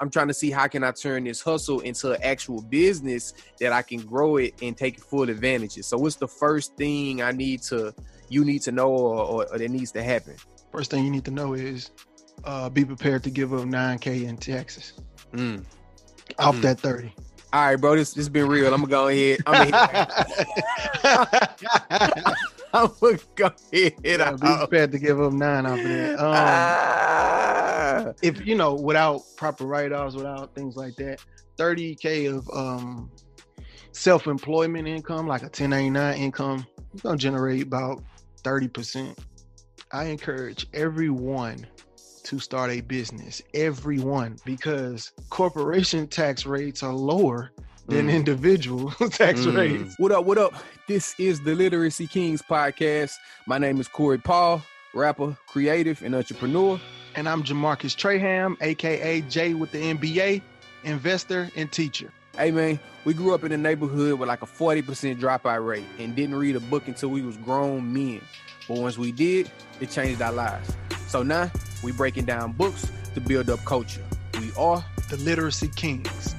[0.00, 3.72] I'm trying to see how can I turn this hustle into an actual business that
[3.72, 5.84] I can grow it and take full advantage of.
[5.84, 7.94] So what's the first thing I need to
[8.28, 10.36] you need to know or, or, or that needs to happen?
[10.72, 11.90] First thing you need to know is
[12.44, 14.94] uh, be prepared to give up 9K in taxes.
[15.32, 15.64] Mm.
[16.38, 16.62] Off Mm.
[16.62, 17.14] that 30.
[17.52, 17.94] All right, bro.
[17.94, 18.74] This this been real.
[18.74, 19.38] I'm gonna go ahead.
[19.46, 20.08] I'm gonna,
[22.74, 23.94] I'm gonna go ahead.
[24.04, 26.18] Yeah, be prepared to give up nine off of that.
[26.20, 28.12] Um, Ah.
[28.22, 31.24] if you know, without proper write-offs, without things like that,
[31.58, 33.10] 30k of um
[33.92, 38.02] self-employment income, like a 1099 income, it's gonna generate about
[38.42, 39.16] 30%.
[39.92, 41.66] I encourage everyone
[42.24, 47.52] to start a business, everyone, because corporation tax rates are lower
[47.88, 48.14] than Mm.
[48.14, 49.56] individual tax Mm.
[49.56, 49.94] rates.
[49.98, 50.24] What up?
[50.24, 50.54] What up?
[50.88, 53.14] This is the Literacy Kings podcast.
[53.46, 54.62] My name is Corey Paul,
[54.94, 56.80] rapper, creative, and entrepreneur.
[57.14, 60.42] And I'm Jamarcus Traham, aka Jay with the MBA,
[60.84, 62.10] investor and teacher.
[62.36, 66.16] Hey man, we grew up in a neighborhood with like a 40% dropout rate and
[66.16, 68.20] didn't read a book until we was grown men.
[68.66, 70.72] But once we did, it changed our lives.
[71.06, 71.50] So now
[71.84, 74.02] we breaking down books to build up culture.
[74.40, 76.33] We are The Literacy Kings.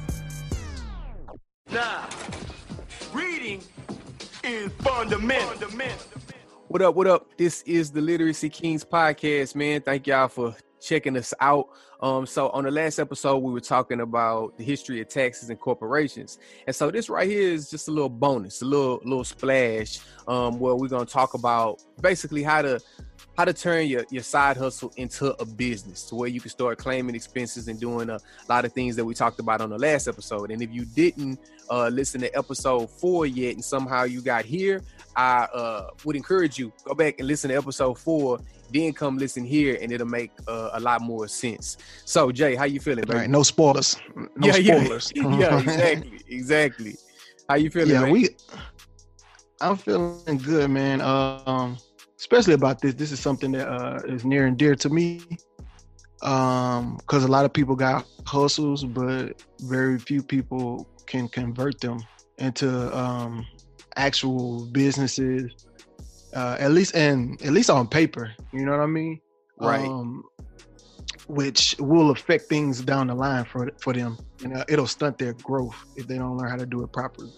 [6.68, 6.94] What up?
[6.94, 7.36] What up?
[7.38, 9.82] This is the Literacy Kings podcast, man.
[9.82, 11.70] Thank y'all for checking us out.
[12.02, 15.60] Um, so on the last episode, we were talking about the history of taxes and
[15.60, 20.02] corporations, and so this right here is just a little bonus, a little little splash,
[20.28, 22.80] um, where we're gonna talk about basically how to
[23.38, 26.78] how to turn your, your side hustle into a business to where you can start
[26.78, 28.20] claiming expenses and doing a
[28.50, 30.52] lot of things that we talked about on the last episode.
[30.52, 34.82] And if you didn't uh, listen to episode four yet, and somehow you got here,
[35.16, 38.40] I uh, would encourage you go back and listen to episode four,
[38.72, 41.78] then come listen here, and it'll make uh, a lot more sense.
[42.06, 43.98] So, Jay, how you feeling, right, no spoilers.
[44.16, 44.84] No yeah, yeah.
[44.84, 45.12] spoilers.
[45.16, 46.96] yeah, exactly, exactly.
[47.48, 47.92] How you feeling?
[47.92, 48.12] yeah, man?
[48.12, 48.30] we.
[49.62, 51.02] I'm feeling good, man.
[51.02, 51.78] Um,
[52.26, 52.96] especially about this.
[52.96, 55.22] This is something that uh, is near and dear to me.
[56.24, 62.00] Um, because a lot of people got hustles, but very few people can convert them
[62.40, 63.46] into um
[63.96, 65.54] actual businesses.
[66.36, 69.22] Uh, at least and at least on paper, you know what I mean?
[69.60, 69.86] Right.
[69.86, 70.24] Um,
[71.28, 74.18] which will affect things down the line for for them.
[74.42, 77.32] You know, it'll stunt their growth if they don't learn how to do it properly.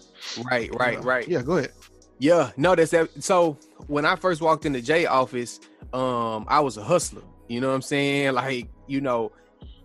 [0.50, 1.28] right, right, Uh, right.
[1.28, 1.72] Yeah, go ahead.
[2.18, 3.22] Yeah, no, that's that.
[3.22, 3.56] So
[3.86, 5.60] when I first walked in the J office,
[5.92, 7.22] um, I was a hustler.
[7.48, 8.34] You know what I'm saying?
[8.34, 9.32] Like, you know,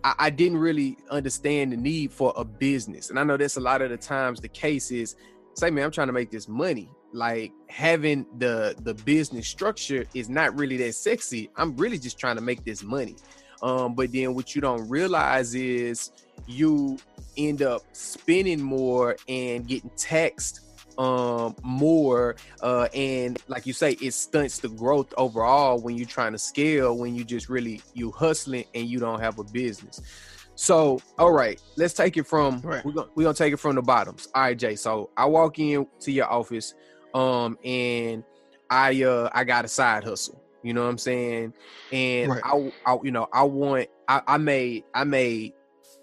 [0.02, 3.60] I, I didn't really understand the need for a business, and I know that's a
[3.60, 5.16] lot of the times the case is.
[5.56, 6.90] Say, man, I'm trying to make this money.
[7.12, 11.48] Like having the the business structure is not really that sexy.
[11.56, 13.14] I'm really just trying to make this money.
[13.62, 16.10] Um, but then what you don't realize is
[16.48, 16.98] you
[17.36, 20.63] end up spending more and getting taxed
[20.98, 26.32] um more uh and like you say it stunts the growth overall when you're trying
[26.32, 30.00] to scale when you just really you hustling and you don't have a business
[30.54, 32.84] so all right let's take it from Right.
[32.84, 35.58] we're gonna we're gonna take it from the bottoms all right jay so i walk
[35.58, 36.74] in to your office
[37.12, 38.22] um and
[38.70, 41.52] i uh i got a side hustle you know what i'm saying
[41.92, 42.42] and Right.
[42.44, 45.54] I, I you know i want I, I made i made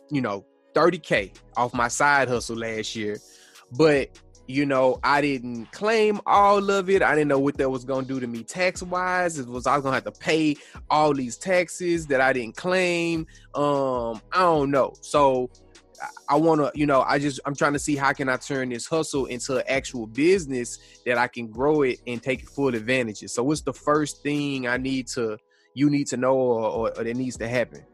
[0.09, 3.18] you know 30k off my side hustle last year
[3.74, 4.09] but
[4.51, 8.06] you know i didn't claim all of it i didn't know what that was going
[8.06, 10.56] to do to me tax wise it was i was going to have to pay
[10.89, 13.25] all these taxes that i didn't claim
[13.56, 15.50] um i don't know so
[16.28, 18.69] I- want to, you know, I just I'm trying to see how can I turn
[18.69, 23.22] this hustle into an actual business that I can grow it and take full advantage
[23.22, 23.29] of.
[23.29, 25.38] So what's the first thing I need to
[25.75, 27.85] you need to know or, or, or that needs to happen?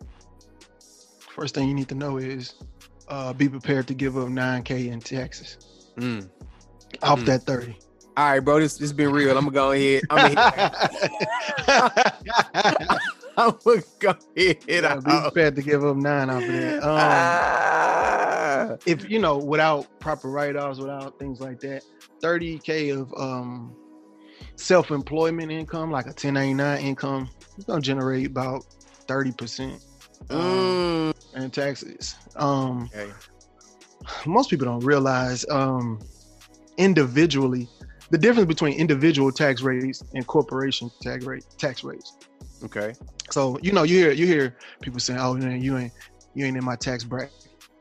[1.35, 2.53] First thing you need to know is
[3.09, 5.57] uh, be prepared to give up 9K in taxes
[5.97, 6.29] Mm.
[7.03, 7.25] Off Mm.
[7.25, 7.78] that 30.
[8.18, 8.59] All right, bro.
[8.59, 9.38] This this been real.
[9.38, 10.02] I'm gonna go ahead.
[10.09, 10.42] I'm gonna,
[13.38, 14.58] I'm gonna go ahead.
[14.68, 16.84] Yeah, be prepared to give up nine off of that.
[16.84, 18.75] Um, Ah.
[18.88, 21.84] if you know, without proper write-offs, without things like that,
[22.24, 23.75] 30k of um,
[24.56, 28.66] self-employment income, like a 1099 income, it's gonna generate about
[29.07, 29.80] 30%
[30.30, 31.13] um, Mm.
[31.44, 32.16] in taxes.
[32.36, 33.12] Um, Okay.
[34.25, 36.00] most people don't realize um,
[36.77, 37.68] individually
[38.09, 42.18] the difference between individual tax rates and corporation tax rate tax rates.
[42.63, 42.94] Okay.
[43.31, 45.91] So you know, you hear you hear people saying, "Oh, man, you ain't
[46.33, 47.33] you ain't in my tax bracket."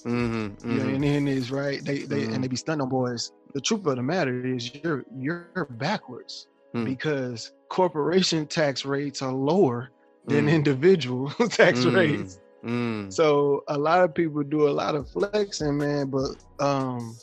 [0.05, 1.85] Mm-hmm, You ain't in this, right?
[1.85, 2.35] They they Mhm.
[2.35, 3.33] and they be stunting on boys.
[3.55, 6.85] The truth of the matter is, you're you're backwards Mm.
[6.85, 9.91] because corporation tax rates are lower
[10.27, 10.53] than Mm.
[10.55, 12.41] individual tax rates.
[12.65, 13.13] Mm.
[13.13, 16.31] So a lot of people do a lot of flexing, man, but
[16.65, 17.17] um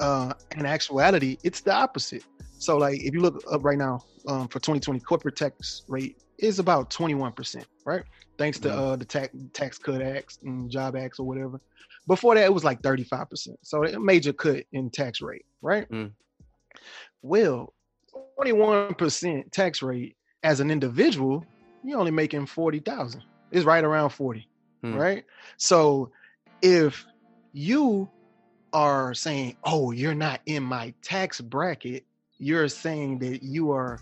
[0.00, 2.24] uh in actuality, it's the opposite.
[2.58, 6.58] So like if you look up right now, um for 2020 corporate tax rate is
[6.58, 8.02] about 21%, right?
[8.38, 8.78] Thanks to Mhm.
[8.78, 11.60] uh the tax tax cut acts and job acts or whatever.
[12.06, 13.56] Before that it was like 35%.
[13.62, 15.88] So a major cut in tax rate, right?
[15.90, 16.12] Mm.
[17.22, 17.72] Well,
[18.38, 21.44] 21% tax rate as an individual,
[21.82, 23.22] you're only making 40,000.
[23.50, 24.48] It's right around 40
[24.82, 24.94] Hmm.
[24.94, 25.24] right?
[25.56, 26.10] So
[26.62, 27.06] if
[27.52, 28.08] you
[28.76, 32.04] are saying, "Oh, you're not in my tax bracket,"
[32.38, 33.98] you're saying that you are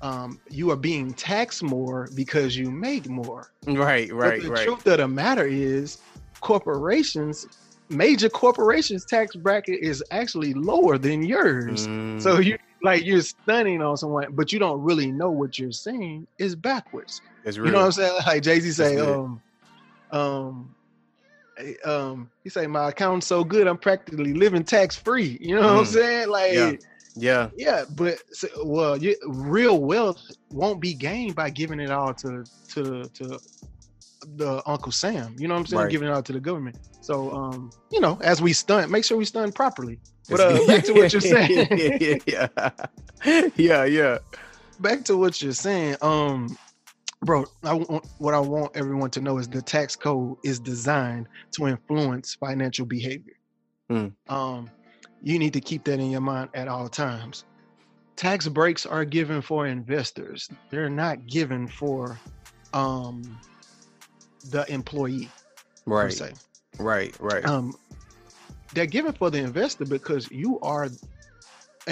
[0.00, 3.50] um, you are being taxed more because you make more.
[3.66, 4.64] Right, But right, the right.
[4.64, 5.98] truth of the matter is,
[6.40, 7.46] corporations,
[7.88, 11.88] major corporations' tax bracket is actually lower than yours.
[11.88, 12.22] Mm.
[12.22, 16.28] So you like you're stunning on someone, but you don't really know what you're saying
[16.38, 17.20] is backwards.
[17.44, 18.18] it's You know what I'm saying?
[18.26, 19.40] Like Jay Z say, um,
[20.12, 20.74] um,
[21.84, 25.38] um, he say my account's so good, I'm practically living tax free.
[25.40, 25.86] You know what I'm Mm.
[25.86, 26.28] saying?
[26.28, 26.72] Like, Yeah.
[27.16, 27.84] yeah, yeah.
[27.94, 30.20] but so, well, you, real wealth
[30.50, 32.44] won't be gained by giving it all to
[32.74, 33.38] to to
[34.36, 35.34] the Uncle Sam.
[35.38, 35.82] You know what I'm saying?
[35.82, 35.90] Right.
[35.90, 36.76] Giving it all to the government.
[37.00, 39.98] So, um, you know, as we stunt, make sure we stunt properly.
[40.30, 41.68] But uh, back to what you're saying.
[42.26, 42.48] yeah.
[43.56, 44.18] yeah, yeah.
[44.80, 46.56] back to what you're saying, um,
[47.22, 47.44] bro.
[47.62, 51.66] I want, what I want everyone to know is the tax code is designed to
[51.68, 53.34] influence financial behavior.
[53.88, 54.08] Hmm.
[54.28, 54.70] Um,
[55.22, 57.44] you need to keep that in your mind at all times.
[58.16, 60.48] Tax breaks are given for investors.
[60.70, 62.18] They're not given for
[62.72, 63.38] um,
[64.50, 65.30] the employee
[65.86, 66.20] Right,
[66.78, 67.44] right, right.
[67.44, 67.74] Um,
[68.74, 70.88] they're given for the investor because you are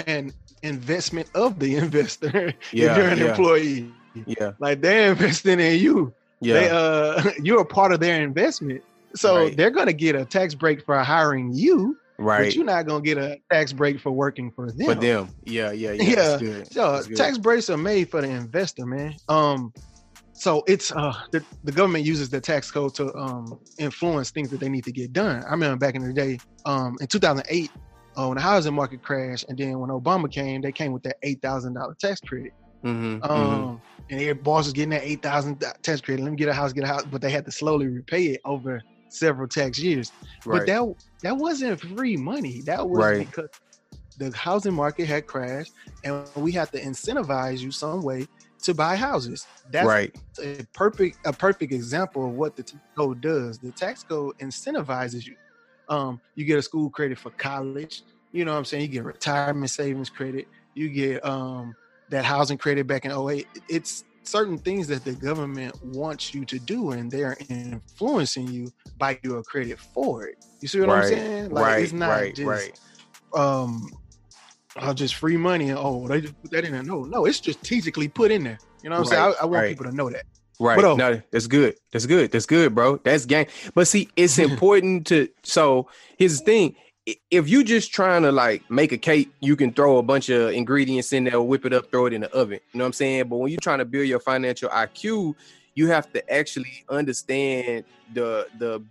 [0.07, 2.53] an investment of the investor.
[2.71, 3.29] Yeah, if you're an yeah.
[3.29, 3.93] employee.
[4.25, 6.13] Yeah, Like they're investing in you.
[6.41, 6.53] yeah.
[6.53, 8.83] They uh you're a part of their investment.
[9.15, 9.57] So Right.
[9.57, 12.45] they're gonna get a tax break for hiring you, right.
[12.45, 14.85] but you're not gonna get a tax break for working for them.
[14.85, 15.29] For them.
[15.45, 16.37] Yeah, yeah, yeah.
[16.41, 16.63] Yeah.
[16.71, 19.15] So tax breaks are made for the investor, man.
[19.27, 19.73] Um
[20.33, 24.59] so it's uh the, the government uses the tax code to um influence things that
[24.59, 25.43] they need to get done.
[25.47, 27.69] I remember back in the day, um in 2008,
[28.17, 31.17] uh, when the housing market crashed, and then when Obama came, they came with that
[31.23, 32.53] eight thousand dollar tax credit.
[32.83, 33.69] Mhm, mhm.
[33.69, 36.23] Um, and their boss was getting that eight thousand tax credit.
[36.23, 38.41] Let me get a house, get a house, but they had to slowly repay it
[38.45, 40.11] over several tax years.
[40.49, 42.61] But that that wasn't free money.
[42.63, 43.17] That was Right.
[43.17, 43.49] because
[44.17, 45.73] the housing market had crashed,
[46.03, 48.27] and we had to incentivize you some way
[48.63, 49.47] to buy houses.
[49.69, 50.15] That's right.
[50.41, 53.59] a perfect a perfect example of what the tax code does.
[53.59, 55.35] The tax code incentivizes you.
[55.87, 58.03] Um, you get a school credit for college.
[58.31, 58.83] You know what I'm saying?
[58.83, 60.47] You get retirement savings credit.
[60.73, 61.75] You get um
[62.11, 63.47] that housing credit back in 08.
[63.67, 69.19] It's certain things that the government wants you to do, and they're influencing you by
[69.23, 70.35] your credit for it.
[70.59, 71.49] You see what I'm saying?
[71.49, 72.79] Like right, it's not right, just right.
[73.33, 73.89] um
[74.77, 76.83] uh, just free money and oh they just put that in there.
[76.83, 78.59] No, no, it's strategically put in there.
[78.83, 79.21] You know what I'm saying?
[79.21, 79.69] I, I want right.
[79.69, 80.23] people to know that.
[80.59, 80.75] Right.
[80.75, 80.95] But, oh.
[80.95, 81.75] no, that's good.
[81.91, 82.31] That's good.
[82.31, 82.97] That's good, bro.
[82.97, 83.47] That's gang.
[83.73, 85.87] But see, it's important to so
[86.17, 86.75] here's the thing.
[87.07, 90.29] I- If you're just trying to like make a cake, you can throw a bunch
[90.29, 92.59] of ingredients in there, whip it up, throw it in the oven.
[92.73, 93.27] You know what I'm saying?
[93.27, 95.35] But when you're trying to build your financial IQ,
[95.73, 98.83] you have to actually understand the the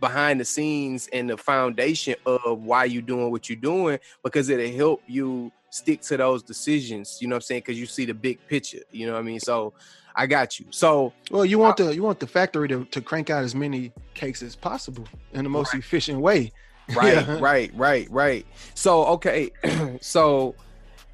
[0.00, 4.76] behind the scenes and the foundation of why you're doing what you're doing because it'll
[4.76, 7.18] help you stick to those decisions.
[7.20, 7.60] You know what I'm saying?
[7.60, 8.80] Because you see the big picture.
[8.90, 9.40] You know what I mean?
[9.40, 9.72] So
[10.16, 10.66] I got you.
[10.70, 13.54] So Well, you want uh, the you want the factory to, to crank out as
[13.54, 16.52] many cakes as possible in the most efficient way.
[16.96, 17.38] right Yeah.
[17.40, 19.50] right right right so okay
[20.00, 20.54] so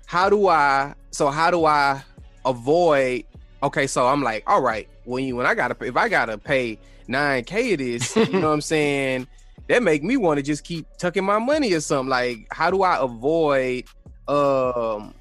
[0.06, 2.02] how do i so how do i
[2.44, 3.24] avoid
[3.62, 6.78] okay so i'm like all right when you when i gotta if i gotta pay
[7.08, 9.26] 9k of this you know what i'm saying?
[9.68, 12.08] That make me want to just keep tucking my money or something.
[12.08, 13.84] Like how do i avoid
[14.26, 15.14] um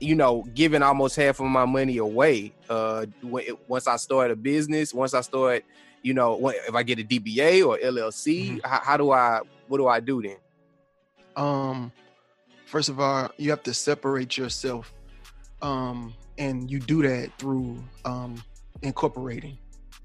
[0.00, 2.52] you know giving almost half of my money away?
[2.68, 5.64] Uh once i start a business once i start
[6.02, 9.86] you know if i get a dba or llc how, how do i what do
[9.88, 10.36] i do then
[11.36, 11.92] Um,
[12.66, 14.92] first of all, you have to separate yourself,
[15.62, 18.42] um, and you do that through um,
[18.82, 19.58] incorporating.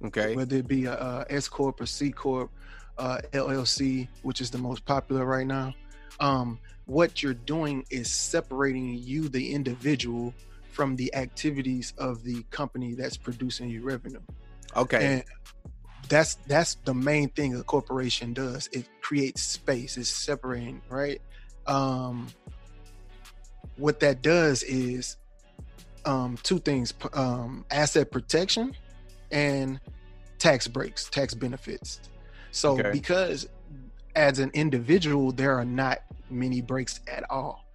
[0.05, 2.49] okay whether it be a, a S corp or C corp,
[2.97, 5.73] uh, LLC, which is the most popular right now.
[6.19, 10.33] Um, what you're doing is separating you, the individual,
[10.71, 14.21] from the activities of the company that's producing you revenue.
[14.75, 15.23] okay And
[16.09, 18.67] that's that's the main thing a corporation does.
[18.73, 19.97] It creates space.
[19.97, 21.21] It's separating, right?
[21.67, 22.27] Um,
[23.77, 25.17] what that does is
[26.05, 28.73] um, two things: um, asset protection
[29.31, 29.79] and
[30.39, 32.01] tax breaks, tax benefits.
[32.51, 32.91] So Okay.
[32.91, 33.47] because
[34.15, 35.99] as an individual, there are not
[36.29, 37.65] many breaks at all.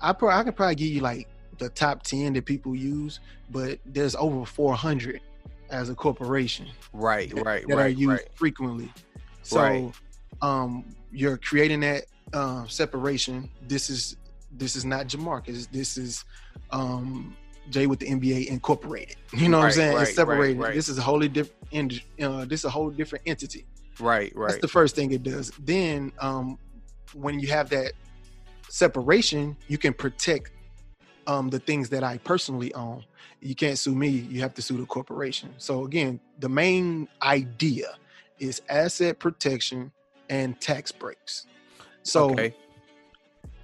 [0.00, 3.78] I pro- I could probably give you like the top ten that people use, but
[3.84, 5.20] there's over 400
[5.70, 8.28] as a corporation Right, right, that right, are used right.
[8.34, 8.92] frequently.
[9.42, 9.92] So Right.
[10.42, 13.48] um you're creating that uh, separation.
[13.68, 14.16] This is
[14.52, 15.68] this is not Jamarcus.
[15.70, 16.24] This is
[16.70, 17.36] um
[17.70, 19.16] Jay with the MBA Incorporated.
[19.32, 19.96] You know what I'm saying?
[19.96, 20.58] right, it's separated.
[20.58, 20.74] right.
[20.74, 22.00] This is a wholly different.
[22.20, 23.66] Uh, this is a whole different entity.
[24.00, 24.46] Right, right.
[24.46, 24.60] That's right.
[24.62, 25.50] the first thing it does.
[25.60, 26.58] Then, um,
[27.14, 27.92] when you have that
[28.68, 30.50] separation, you can protect
[31.26, 33.04] um, the things that I personally own.
[33.40, 34.08] You can't sue me.
[34.08, 35.52] You have to sue the corporation.
[35.58, 37.94] So again, the main idea
[38.38, 39.92] is asset protection
[40.30, 41.46] and tax breaks.
[42.02, 42.54] So okay.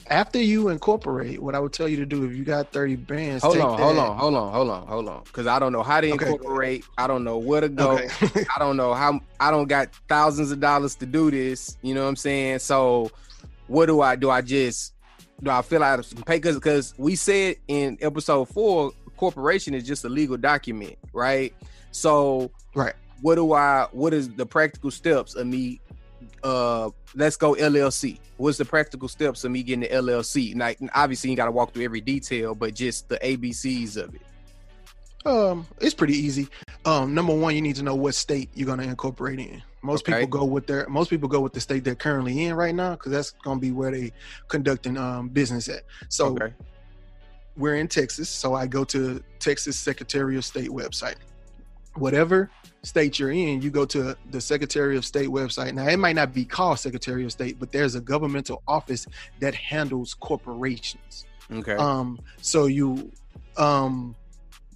[0.09, 3.43] after you incorporate, what I would tell you to do if you got 30 bands,
[3.43, 5.23] Hold on, hold on, hold on, hold on, hold on.
[5.25, 6.85] Because I don't know how to Okay, incorporate.
[6.99, 7.93] I don't know where to go.
[7.93, 8.45] Okay.
[8.55, 9.21] I don't know how.
[9.39, 11.77] I don't got thousands of dollars to do this.
[11.83, 12.61] You know what I'm saying?
[12.61, 13.11] So,
[13.67, 14.31] what do I do?
[14.31, 14.95] I just
[15.43, 16.37] do I fill out some pay?
[16.37, 21.55] Because because we said in episode four, corporation is just a legal document, right?
[21.93, 22.95] So, Right.
[23.23, 23.87] What do I?
[23.93, 25.81] What is the practical steps of me?
[26.43, 28.19] Uh, let's go LLC.
[28.39, 30.57] What's the practical steps of me getting the LLC?
[30.59, 34.23] Like, obviously, you got to walk through every detail, but just the ABCs of it.
[35.27, 36.49] Um, it's pretty easy.
[36.85, 39.63] Um, number one, you need to know what state you're gonna incorporate in.
[39.83, 40.21] Most Okay.
[40.21, 42.93] people go with their most people go with the state they're currently in right now
[42.93, 44.13] because that's gonna be where they
[44.49, 45.83] conducting um business at.
[46.09, 46.55] So okay.
[47.57, 51.17] we're in Texas, so I go to Texas Secretary of State website.
[51.97, 52.51] Whatever
[52.83, 55.75] state you're in, you go to the Secretary of State website.
[55.75, 59.07] Now it might not be called Secretary of State, but there's a governmental office
[59.41, 61.27] that handles corporations.
[61.53, 61.75] Okay.
[61.75, 63.11] Um, so you,
[63.57, 64.15] um,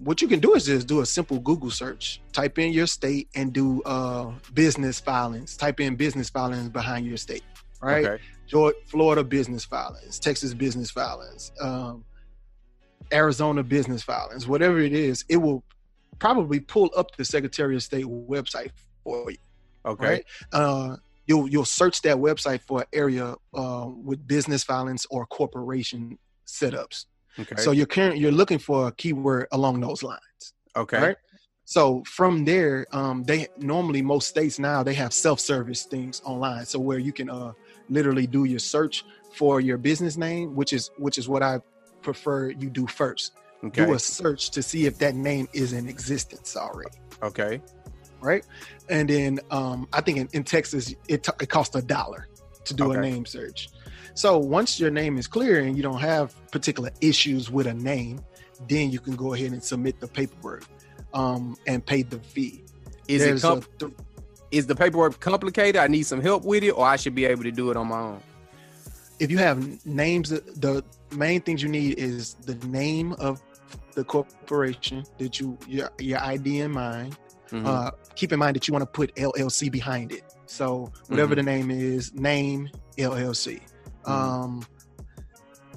[0.04, 2.20] what you can do is just do a simple Google search.
[2.32, 5.56] Type in your state and do uh, business filings.
[5.56, 7.42] Type in business filings behind your state.
[7.82, 8.06] Right?
[8.06, 8.22] Okay.
[8.46, 12.04] Georgia, Florida business filings, Texas business filings, um,
[13.12, 14.46] Arizona business filings.
[14.46, 15.64] Whatever it is, it will
[16.18, 18.70] probably pull up the Secretary of State website
[19.02, 19.38] for you
[19.86, 20.06] Okay.
[20.06, 20.24] right?
[20.52, 20.96] Uh,
[21.26, 27.06] you'll you'll search that website for an area uh, with business filings or corporation setups.
[27.38, 27.56] Okay.
[27.60, 30.98] So you're current you're looking for a keyword along those lines, okay.
[30.98, 31.16] right?
[31.64, 36.78] So from there, um, they normally most states now they have self-service things online, so
[36.78, 37.52] where you can uh,
[37.88, 41.60] literally do your search for your business name, which is which is what I
[42.02, 43.32] prefer you do first.
[43.64, 43.86] Okay.
[43.86, 47.60] Do a search to see if that name is in existence already okay.
[48.20, 48.44] right?
[48.88, 52.28] And then um, I think in, in Texas it, t- it costs a dollar
[52.64, 53.68] to do a name search.
[54.14, 58.20] So once your name is clear and you don't have particular issues with a name,
[58.68, 60.64] then you can go ahead and submit the paperwork
[61.12, 62.62] um, and pay the fee.
[63.08, 63.92] Is it There's com- th-
[64.50, 65.76] is the paperwork complicated?
[65.76, 67.88] I need some help with it, or I should be able to do it on
[67.88, 68.20] my own.
[69.20, 70.82] if you have names, the
[71.16, 73.40] main things you need is the name of
[73.94, 77.16] the corporation that you your your ID in mind.
[77.50, 77.66] Mhm.
[77.66, 80.24] uh, keep in mind that you want to put LLC behind it.
[80.46, 81.36] So whatever Mhm.
[81.36, 83.60] the name is, name LLC.
[84.04, 84.10] Mhm.
[84.10, 84.66] Um,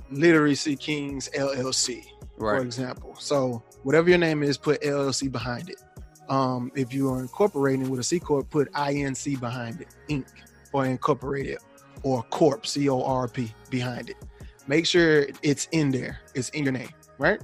[0.09, 2.05] Literacy Kings LLC,
[2.37, 3.15] for example.
[3.19, 5.81] So whatever your name is, put LLC behind it.
[6.29, 10.25] Um, if you are incorporating with a C corp, put INC behind it, Inc.
[10.73, 11.57] or incorporated,
[12.03, 14.17] or Corp C O R P behind it.
[14.67, 16.19] Make sure it's in there.
[16.35, 17.41] It's in your name, right?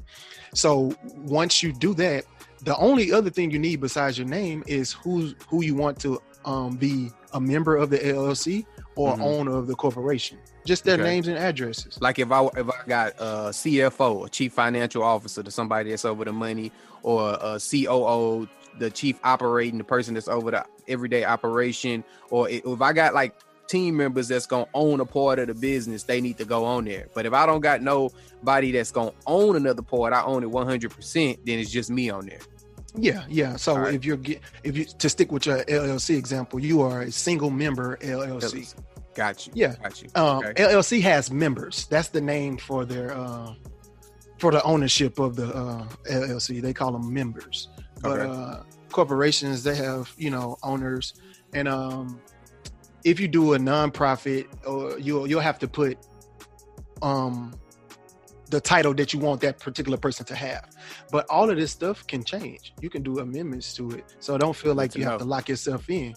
[0.53, 2.25] So once you do that,
[2.63, 6.21] the only other thing you need besides your name is who who you want to
[6.45, 9.21] um, be a member of the LLC or Mhm.
[9.21, 10.37] owner of the corporation.
[10.65, 11.03] Just their Okay.
[11.03, 11.99] names and addresses.
[12.01, 16.05] Like if I if I got a CFO, a chief financial officer, to somebody that's
[16.05, 18.47] over the money, or a COO,
[18.79, 23.35] the chief operating, the person that's over the everyday operation, or if I got like
[23.67, 26.85] team members that's gonna own a part of the business, they need to go on
[26.85, 27.07] there.
[27.13, 30.91] But if I don't got nobody that's gonna own another part, I own it 100.
[30.91, 32.39] percent Then it's just me on there.
[32.95, 33.55] Yeah, yeah.
[33.55, 33.93] So right.
[33.93, 37.49] if you're get if you to stick with your LLC example, you are a single
[37.49, 38.73] member LLC.
[39.15, 39.53] Got you.
[39.55, 39.75] Yeah.
[39.81, 40.09] Got you.
[40.15, 40.63] Um, Okay.
[40.63, 41.85] LLC has members.
[41.87, 43.53] That's the name for their uh,
[44.39, 46.61] for the ownership of the uh, LLC.
[46.61, 47.69] They call them members.
[48.01, 48.29] But Okay.
[48.31, 51.13] uh, corporations, they have you know owners,
[51.53, 52.19] and um,
[53.03, 55.97] if you do a nonprofit, or you'll you'll have to put
[57.01, 57.53] um
[58.49, 60.69] the title that you want that particular person to have.
[61.11, 62.73] But all of this stuff can change.
[62.81, 65.89] You can do amendments to it, so don't feel like you have to lock yourself
[65.89, 66.13] in.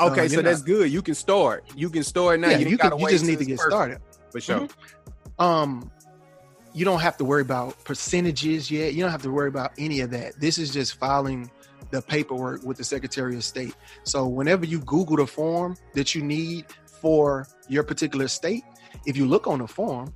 [0.00, 0.90] Okay, uh, so you're that's good.
[0.90, 1.64] You can start.
[1.76, 2.50] You can start now.
[2.50, 3.98] yeah, you, you, can, you just need to get perfect, started.
[4.30, 4.60] for sure.
[4.60, 4.70] Mhm.
[5.44, 5.90] um
[6.74, 10.00] you don't have to worry about percentages yet you don't have to worry about any
[10.00, 11.50] of that this is just filing
[11.90, 13.74] the paperwork with the Secretary of State.
[14.04, 18.62] So whenever you Google the form that you need for your particular state,
[19.04, 20.14] if you look on the form,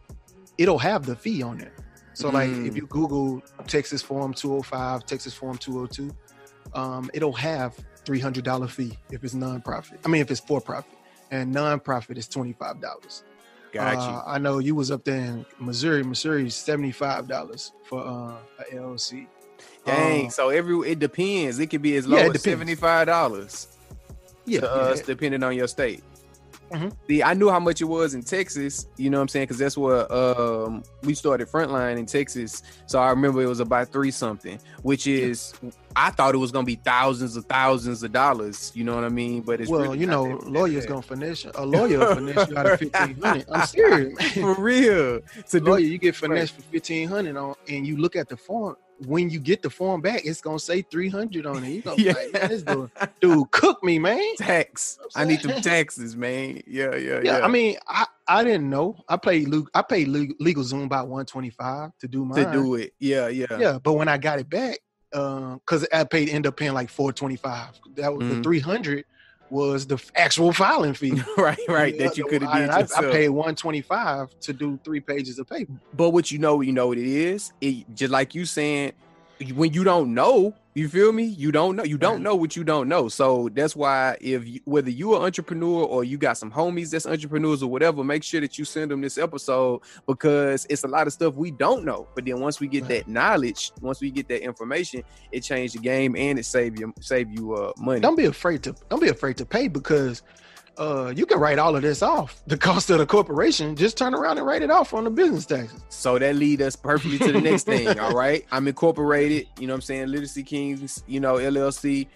[0.56, 1.74] it'll have the fee on there.
[2.14, 2.76] So like if Mm.
[2.76, 6.10] you Google Texas Form 205, Texas Form 202,
[6.72, 7.74] um, it'll have
[8.06, 9.98] $300 fee if it's nonprofit.
[10.04, 10.92] I mean, if it's for profit
[11.30, 13.22] and nonprofit is $25.
[13.72, 13.96] Got.
[13.96, 16.02] Uh, I know you was up there in Missouri.
[16.02, 19.26] Missouri is $75 for uh, a LLC.
[19.84, 20.26] Dang.
[20.26, 21.58] Uh, so every it depends.
[21.58, 22.42] It could be as low Yeah, as depends.
[22.44, 23.68] seventy five dollars
[24.44, 26.02] yeah, to yeah, us, depending on your state.
[26.72, 26.92] Mhm.
[27.08, 28.86] See, I knew how much it was in Texas.
[28.96, 29.44] You know what I'm saying?
[29.44, 32.62] Because that's where um we started Frontline in Texas.
[32.86, 35.54] So I remember it was about three something, which is
[35.94, 38.72] I thought it was gonna be thousands of thousands of dollars.
[38.74, 39.42] You know what I mean?
[39.42, 40.88] But it's well, really you know, lawyers bad.
[40.90, 41.46] gonna finesse.
[41.54, 43.46] A lawyer finesse you out of fifteen hundred.
[43.52, 45.20] I'm serious, for real
[45.50, 45.86] to lawyer, do.
[45.86, 49.38] you get finessed for fifteen hundred on, and you look at the form when you
[49.38, 51.68] get the form back, it's gonna say 300 on it.
[51.68, 52.12] You're gonna yeah.
[52.12, 54.22] be like, man, this dude, dude cook me, man.
[54.36, 54.98] Tax.
[55.14, 56.62] I need some taxes, man.
[56.66, 57.40] Yeah, yeah, yeah, yeah.
[57.40, 59.02] I mean, I, I didn't know.
[59.08, 62.44] I played Luke, I paid LegalZoom by 125 to do mine.
[62.44, 62.92] To do it.
[62.98, 63.46] Yeah, yeah.
[63.58, 63.78] Yeah.
[63.82, 64.78] But when I got it back,
[65.12, 67.80] uh, because I paid end up paying like 425.
[67.94, 68.36] That was mm-hmm.
[68.38, 69.04] the 300
[69.50, 71.20] was the actual filing fee.
[71.36, 71.98] right, right.
[71.98, 73.04] That you could have did I, yourself.
[73.06, 75.72] I paid one twenty five to do three pages of paper.
[75.94, 77.52] But what you know, you know what it is.
[77.60, 78.92] It just like you saying,
[79.54, 81.24] when you don't know, you feel me?
[81.24, 81.84] You don't know.
[81.84, 83.08] You don't know what you don't know.
[83.08, 86.90] So that's why if you, whether you are an entrepreneur or you got some homies
[86.90, 90.88] that's entrepreneurs or whatever, make sure that you send them this episode because it's a
[90.88, 92.06] lot of stuff we don't know.
[92.14, 95.02] But then once we get that knowledge, once we get that information,
[95.32, 98.00] it changed the game and it save you save you uh money.
[98.00, 100.22] Don't be afraid to don't be afraid to pay because
[100.78, 102.42] uh, you can write all of this off.
[102.46, 105.46] The cost of the corporation, just turn around and write it off on the business
[105.46, 105.80] taxes.
[105.88, 107.98] So that lead us perfectly to the next thing.
[107.98, 108.46] All right.
[108.52, 110.08] I'm incorporated, you know what I'm saying?
[110.08, 112.06] Literacy Kings, you know, LLC.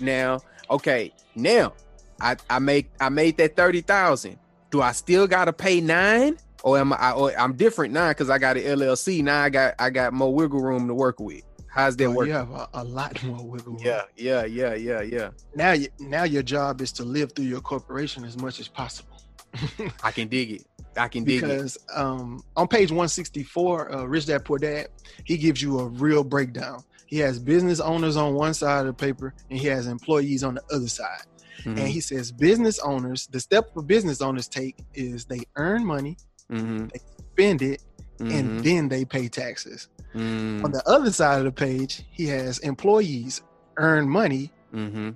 [0.00, 1.72] Now, okay, now
[2.20, 4.38] I, I make I made that thirty thousand.
[4.70, 6.36] Do I still gotta pay nine?
[6.62, 9.22] Or am I or I'm different now because I got an LLC.
[9.22, 11.42] Now I got I got more wiggle room to work with.
[11.78, 12.26] How's that So work?
[12.26, 13.82] you have a, a lot more wiggle room.
[13.84, 15.30] Yeah, yeah, yeah, yeah, yeah.
[15.54, 19.16] Now, you, now your job is to live through your corporation as much as possible.
[20.02, 20.66] I can dig it.
[20.96, 21.42] I can dig it.
[21.42, 24.88] because um, on page 164, uh, Rich Dad Poor Dad,
[25.24, 26.82] he gives you a real breakdown.
[27.06, 30.54] He has business owners on one side of the paper and he has employees on
[30.56, 31.22] the other side.
[31.60, 35.86] Mhm, And he says business owners, the step for business owners take is they earn
[35.86, 36.16] money,
[36.50, 36.90] mhm,
[37.32, 37.82] spend it,
[38.18, 38.30] mm-hmm.
[38.30, 39.88] and then they pay taxes.
[40.14, 40.64] Mm.
[40.64, 43.42] On the other side of the page, he has employees
[43.76, 45.10] earn money, mm-hmm.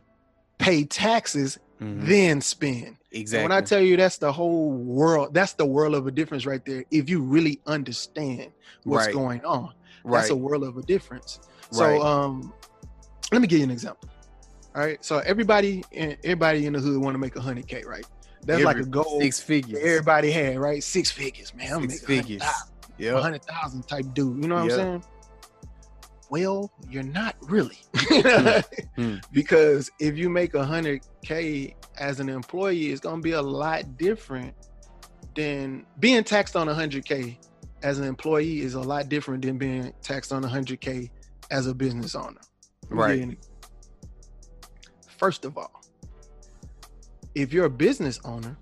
[0.59, 2.07] pay taxes, mm-hmm.
[2.07, 2.97] then spend.
[3.11, 3.45] Exactly.
[3.45, 6.47] And when I tell you that's the whole world, that's the world of a difference
[6.47, 6.85] right there.
[6.91, 8.53] If you really understand
[8.85, 9.15] what's right.
[9.15, 10.21] going on, right.
[10.21, 11.41] that's a world of a difference.
[11.73, 12.01] Right.
[12.01, 12.53] So, um,
[13.33, 14.09] let me give you an example.
[14.75, 15.05] All right.
[15.05, 18.07] So everybody, in, everybody in the hood want to make a hundred k, right?
[18.45, 19.21] That's Every, like a goal.
[19.21, 19.79] Six figures.
[19.83, 20.83] Everybody had right.
[20.83, 21.73] Six figures, man.
[21.73, 22.41] I'm six figures.
[22.41, 23.15] 100, yep.
[23.15, 24.43] 100,000 type dude.
[24.43, 24.73] You know what yep.
[24.73, 25.05] I'm saying?
[26.31, 27.79] Well, you're not really.
[28.97, 29.17] Hmm.
[29.33, 34.55] Because if you make 100K as an employee, it's going to be a lot different
[35.35, 37.39] than being taxed on 100K
[37.83, 41.11] as an employee is a lot different than being taxed on 100K
[41.51, 42.41] as a business owner.
[42.89, 43.21] Right.
[43.21, 43.37] Then,
[45.19, 45.83] first of all,
[47.35, 48.57] if you're a business owner,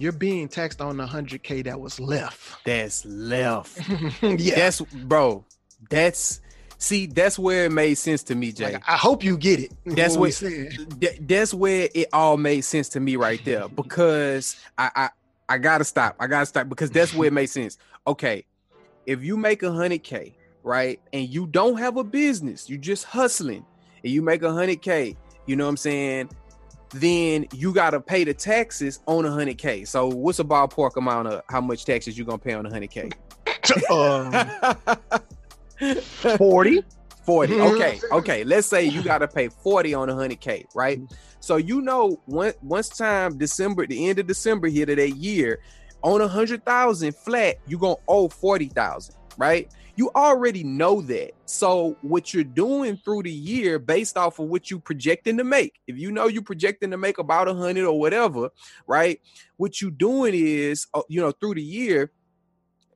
[0.00, 2.64] you're being taxed on the hundred K that was left.
[2.64, 3.78] That's left.
[4.22, 4.54] yeah.
[4.54, 5.44] That's bro.
[5.90, 6.40] That's
[6.78, 7.06] see.
[7.06, 8.72] That's where it made sense to me, Jay.
[8.72, 9.72] Like, I hope you get it.
[9.84, 11.00] That's what- said.
[11.00, 15.08] Th- that's where it all made sense to me right there because I, I
[15.50, 16.16] I gotta stop.
[16.18, 17.76] I gotta stop because that's where it made sense.
[18.06, 18.44] Okay,
[19.06, 23.04] if you make a hundred k, right, and you don't have a business, you're just
[23.04, 23.66] hustling,
[24.04, 26.30] and you make a hundred k, you know what I'm saying?
[26.92, 29.84] Then you gotta pay the taxes on a hundred k.
[29.84, 32.90] So what's a ballpark amount of how much taxes you gonna pay on a hundred
[32.90, 33.10] k?
[33.90, 34.32] um,
[36.36, 36.82] 40.
[37.24, 37.52] 40.
[37.52, 37.74] Mhm.
[37.74, 38.44] Okay, okay.
[38.44, 41.00] Let's say you got to pay 40 on a 100K, right?
[41.40, 45.60] So you know, once once time December, the end of December here to that year,
[46.02, 49.70] on a hundred thousand flat, you're gonna owe 40,000, right?
[49.96, 51.32] You already know that.
[51.46, 55.80] So what you're doing through the year, based off of what you projecting to make,
[55.86, 58.50] if you know you're projecting to make about a hundred or whatever,
[58.86, 59.20] right?
[59.56, 62.10] What you doing is, uh, you know, through the year,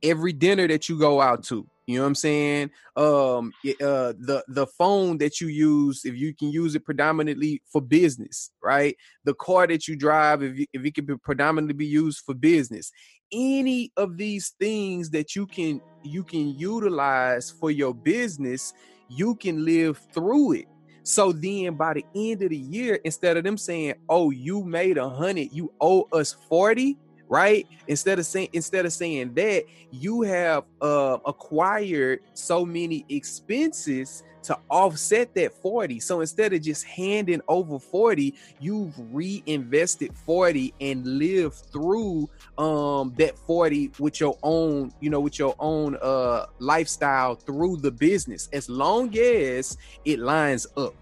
[0.01, 2.71] every dinner that you go out to, you know what I'm saying?
[2.95, 7.81] Um, uh, the the phone that you use, if you can use it predominantly for
[7.81, 8.95] business, right?
[9.23, 12.33] The car that you drive, if you, if it can be predominantly be used for
[12.33, 12.91] business,
[13.31, 18.73] any of these things that you can you can utilize for your business,
[19.07, 20.65] you can live through it.
[21.03, 24.97] So then by the end of the year, instead of them saying, Oh, you made
[24.97, 26.97] a hundred, you owe us 40,
[27.29, 27.67] right?
[27.87, 34.57] Instead of saying instead of saying that, you have uh acquired so many expenses to
[34.69, 35.99] offset that 40.
[35.99, 43.37] So instead of just handing over 40, you've reinvested 40 and lived through um that
[43.39, 48.69] 40 with your own, you know, with your own uh lifestyle through the business as
[48.69, 50.93] long as it lines up.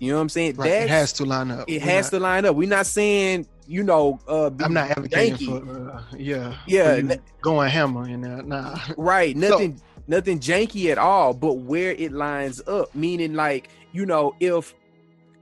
[0.00, 0.56] You know what I'm saying?
[0.56, 0.70] Right.
[0.70, 1.68] It has to line up.
[1.68, 2.56] It We're has not, to line up.
[2.56, 7.00] We're not saying you know, uh, I'm not advocating for, uh, yeah, yeah,
[7.42, 11.34] going hammer and uh, nah, right, nothing, so, nothing janky at all.
[11.34, 14.74] But where it lines up, meaning like you know, if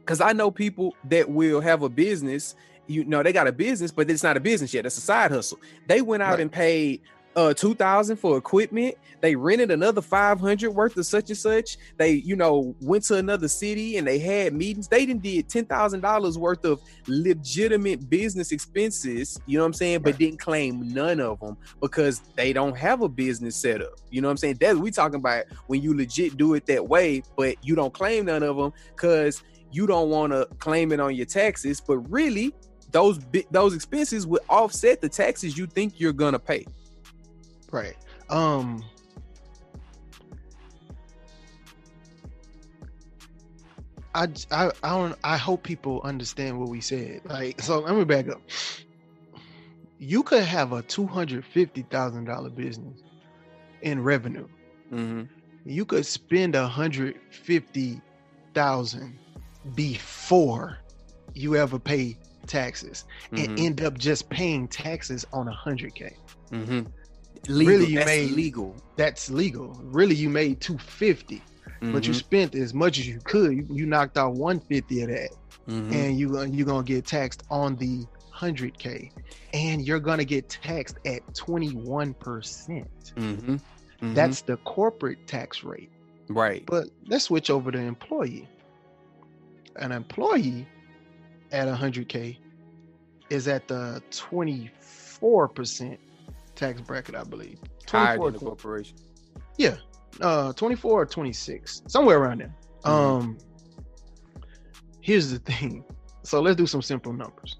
[0.01, 2.57] because I know people that will have a business,
[2.89, 4.83] you know, they got a business, but it's not a business yet.
[4.83, 5.61] That's a side hustle.
[5.87, 6.41] They went out right.
[6.41, 7.03] and paid
[7.37, 8.97] uh 2000 for equipment.
[9.21, 11.77] They rented another 500 worth of such and such.
[11.97, 14.89] They you know went to another city and they had meetings.
[14.89, 20.19] They didn't did $10000 worth of legitimate business expenses you know what i'm saying but
[20.19, 24.33] didn't claim none of them because they don't have a business setup you know what
[24.33, 24.57] i'm saying?
[24.61, 28.27] That we talking about when you legit do it that way but you don't claim
[28.27, 29.43] none of them because
[29.77, 31.81] you don't want to claim it on your taxes.
[31.81, 32.55] But really
[32.93, 33.19] those
[33.51, 36.65] those expenses would offset the taxes you think you're gonna pay
[37.71, 37.97] Right.
[38.29, 38.85] Um
[44.15, 47.21] I, I I don't I hope people understand what we said.
[47.27, 48.41] Like so let me back up.
[49.99, 53.03] You could have a two hundred fifty thousand dollar business
[53.83, 54.49] in revenue.
[54.93, 55.25] Mm-hmm.
[55.65, 58.01] You could spend a hundred fifty
[58.55, 59.19] thousand
[59.75, 60.79] before
[61.35, 63.45] you ever pay taxes mm-hmm.
[63.45, 66.17] and end up just paying taxes on a hundred K.
[67.49, 67.73] Legal.
[67.73, 68.77] really you that's made legal.
[68.97, 69.79] That's legal.
[69.83, 71.93] Really, you made two fifty, mm-hmm.
[71.93, 72.19] but you mm-hmm.
[72.19, 73.53] spent as much as you could.
[73.53, 75.31] You, you knocked out one fifty of that,
[75.69, 75.93] mm-hmm.
[75.93, 79.11] and you you're gonna get taxed on the hundred k,
[79.55, 83.13] and you're gonna get taxed at twenty one percent.
[83.17, 83.55] Mm-hmm.
[83.55, 84.15] Mm-hmm.
[84.15, 85.91] That's the corporate tax rate.
[86.29, 86.65] Right.
[86.67, 88.49] But let's switch over to employee.
[89.77, 90.67] An employee
[91.53, 92.39] at 100K
[93.31, 95.99] is at the 24%
[96.57, 97.59] tax bracket, I believe.
[97.89, 98.97] Higher than the corporation.
[99.59, 99.77] Yeah,
[100.21, 102.55] uh, 24 or 26, somewhere around there.
[102.85, 102.91] Mm-hmm.
[102.91, 103.39] Um,
[105.01, 105.85] here's the thing.
[106.23, 107.57] So let's do some simple numbers.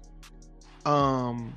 [0.85, 1.55] Um,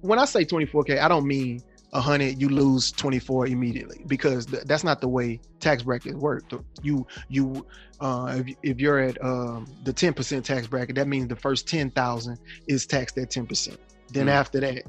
[0.00, 1.62] when I say 24k, I don't mean
[1.92, 6.42] 100 you lose 24 immediately because th- that's not the way tax brackets work
[6.82, 7.66] you you
[8.00, 12.38] uh if, if you're at um the 10% tax bracket that means the first 10,000
[12.66, 13.76] is taxed at 10%
[14.10, 14.30] then mm.
[14.30, 14.84] after that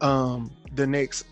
[0.00, 1.26] um, the next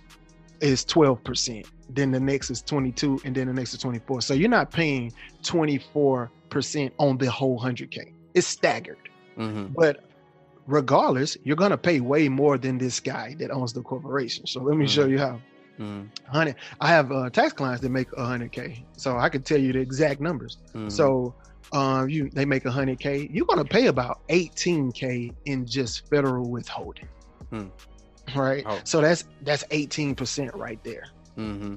[0.60, 1.66] is 12%.
[1.90, 4.22] Then the next is 22, and then the next is 24.
[4.22, 6.30] So you're not paying 24%
[6.98, 8.12] on the whole 100K.
[8.32, 8.98] It's staggered.
[9.38, 9.74] Mm-hmm.
[9.74, 10.04] But
[10.66, 14.46] regardless, you're gonna pay way more than this guy that owns the corporation.
[14.46, 14.92] So let me mm-hmm.
[14.92, 15.40] show you how.
[15.78, 16.32] Mm-hmm.
[16.32, 19.80] Honey, I have uh, tax clients that make 100k, so I can tell you the
[19.80, 20.58] exact numbers.
[20.68, 20.88] Mm-hmm.
[20.88, 21.34] So,
[21.72, 27.08] um, you they make 100k, you're gonna pay about 18k in just federal withholding.
[27.50, 27.66] Hmm
[28.34, 28.64] right?
[28.66, 28.80] Oh.
[28.84, 31.04] So that's that's 18% right there.
[31.36, 31.76] Mm-hmm.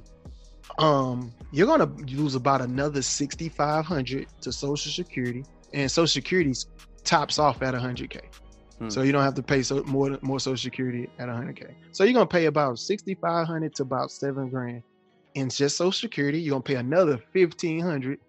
[0.84, 6.54] Um, you're gonna lose about another 6,500 to Social Security, and Social Security
[7.04, 8.22] tops off at 100k.
[8.78, 8.90] Hmm.
[8.90, 11.74] So you don't have to pay so more more Social Security at 100k.
[11.92, 14.84] So you're gonna pay about 6,500 to about seven grand
[15.34, 16.40] in just Social Security.
[16.40, 18.20] You're gonna pay another 1,500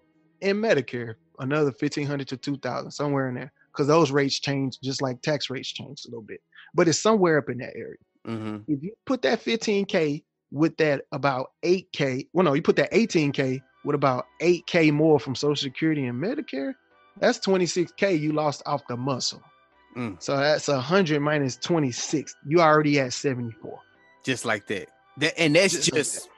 [0.40, 5.20] in Medicare, another 1,500 to 2,000 somewhere in there, because those rates change just like
[5.20, 6.40] tax rates change a little bit,
[6.74, 7.98] but it's somewhere up in that area.
[8.28, 8.70] Mm-hmm.
[8.70, 13.60] If you put that 15K with that about 8K, well, no, you put that 18K
[13.84, 16.74] with about 8K more from Social Security and Medicare,
[17.18, 19.42] that's 26K you lost off the muscle.
[19.96, 20.22] Mm.
[20.22, 22.34] So that's 100 minus 26.
[22.46, 23.78] You already at 74.
[24.24, 24.90] Just like that.
[25.18, 26.30] that and that's just, just like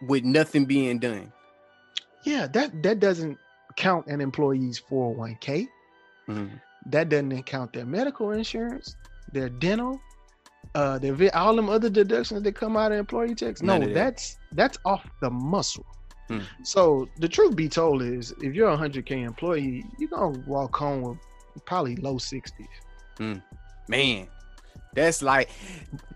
[0.00, 0.08] that.
[0.08, 1.32] with nothing being done.
[2.24, 3.38] Yeah, that that doesn't
[3.76, 5.68] count an employee's 401k.
[6.28, 6.56] Mm-hmm.
[6.86, 8.96] That doesn't count their medical insurance,
[9.32, 10.00] their dental,
[10.74, 14.78] uh the all them other deductions that come out of employee checks no that's that's
[14.84, 15.86] off the muscle.
[16.28, 16.40] Hmm.
[16.62, 21.02] so the truth be told is if you're a 100k employee you're gonna walk home
[21.02, 22.66] with probably low 60s
[23.16, 23.36] hmm.
[23.88, 24.28] man
[24.94, 25.50] that's like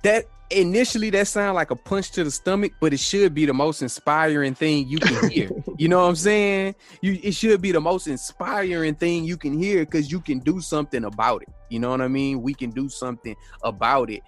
[0.03, 3.55] that initially that sound like a punch to the stomach but it should be the
[3.55, 5.51] most inspiring thing you can hear.
[5.79, 6.77] You know what i'm saying?
[7.01, 10.61] You it should be the most inspiring thing you can hear because you can do
[10.61, 11.49] something about it.
[11.71, 12.43] You know what i mean?
[12.43, 14.23] We can do something about it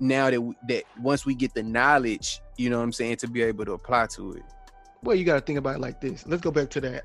[0.00, 3.28] now that we, that once we get the knowledge, you know what I'm saying, to
[3.28, 4.42] be able to apply to it.
[5.02, 6.26] Well, you got to think about it like this.
[6.26, 7.04] Let's go back to that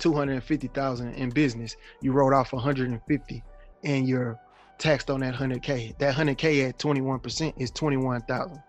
[0.00, 3.44] 250,000 in business, you wrote off 150
[3.84, 4.38] and you're
[4.80, 5.96] taxed on that 100k.
[5.98, 8.62] That 100k at 21% is 21,000.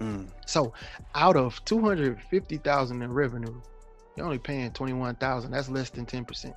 [0.00, 0.28] Mm.
[0.46, 0.72] So
[1.14, 3.60] out of 250,000 in revenue,
[4.16, 5.50] you're only paying 21,000.
[5.50, 6.54] That's less than 10%.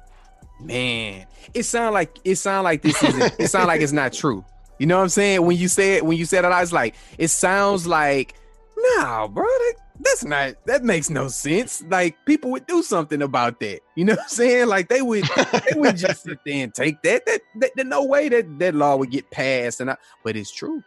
[0.62, 4.44] Man, it sound like it sound like this is it sound like it's not true.
[4.78, 5.46] You know what I'm saying?
[5.46, 8.36] When you say it, when you said it, I was like, it sounds like,
[8.78, 11.84] nah, bro, that, that's not that makes no sense.
[11.90, 13.82] Like people would do something about that.
[13.96, 14.68] You know what I'm saying?
[14.68, 17.26] Like they would they would just sit there and take that.
[17.26, 19.82] That, that there's no way that that law would get passed.
[19.82, 20.84] And I, but it's true.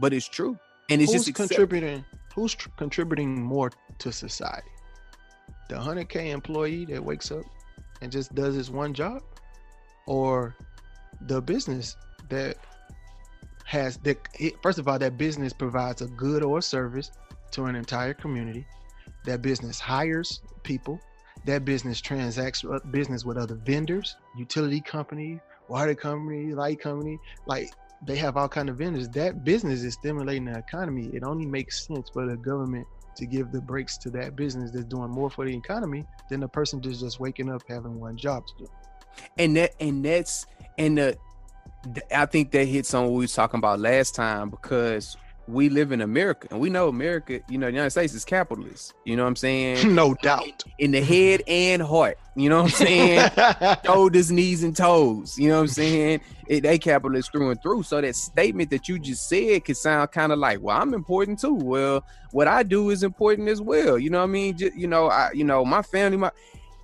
[0.00, 0.58] But it's true.
[0.90, 2.04] And it's who's just accept- contributing?
[2.34, 4.68] Who's tr- contributing more to society?
[5.68, 7.44] The 100k employee that wakes up
[8.00, 9.22] and just does his one job,
[10.06, 10.56] or
[11.22, 11.96] the business
[12.28, 12.56] that
[13.64, 14.18] has that?
[14.62, 17.10] First of all, that business provides a good or service
[17.52, 18.66] to an entire community.
[19.24, 21.00] That business hires people.
[21.44, 27.18] That business transacts uh, business with other vendors, utility company, water company, light company.
[27.46, 27.70] Like
[28.06, 29.08] they have all kind of vendors.
[29.10, 31.10] That business is stimulating the economy.
[31.12, 34.84] It only makes sense for the government to give the breaks to that business that's
[34.84, 38.46] doing more for the economy than the person that's just waking up having one job
[38.46, 38.70] to do.
[39.38, 41.18] and that and that's and the
[42.14, 45.16] I think that hits on what we was talking about last time because
[45.48, 48.92] we live in America and we know America, you know, the United States is capitalist.
[49.04, 49.94] You know what I'm saying?
[49.94, 50.62] no doubt.
[50.78, 52.18] In the head and heart.
[52.36, 53.30] You know what I'm saying?
[53.84, 55.38] shoulders, knees, and toes.
[55.38, 56.20] You know what I'm saying?
[56.48, 57.84] It, they capitalist through and through.
[57.84, 61.38] So that statement that you just said could sound kind of like, well, I'm important
[61.38, 61.54] too.
[61.54, 63.98] Well, what I do is important as well.
[63.98, 64.56] You know what I mean?
[64.56, 66.30] Just, you know, I, you know, my family, my